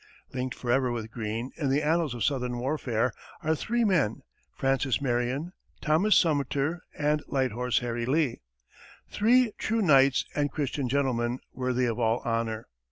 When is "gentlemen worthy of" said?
10.89-11.99